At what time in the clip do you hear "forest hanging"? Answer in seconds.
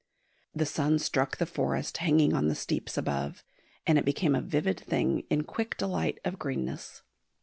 1.45-2.33